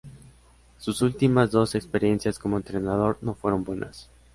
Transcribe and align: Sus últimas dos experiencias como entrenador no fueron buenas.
Sus 0.79 1.03
últimas 1.03 1.51
dos 1.51 1.75
experiencias 1.75 2.39
como 2.39 2.57
entrenador 2.57 3.19
no 3.21 3.35
fueron 3.35 3.63
buenas. 3.63 4.09